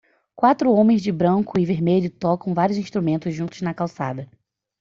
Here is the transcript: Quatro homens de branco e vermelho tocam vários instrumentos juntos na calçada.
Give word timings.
Quatro 0.35 0.71
homens 0.73 1.03
de 1.03 1.11
branco 1.11 1.59
e 1.59 1.63
vermelho 1.63 2.09
tocam 2.09 2.55
vários 2.55 2.79
instrumentos 2.79 3.35
juntos 3.35 3.61
na 3.61 3.71
calçada. 3.71 4.27